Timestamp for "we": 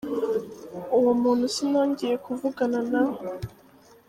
3.09-3.17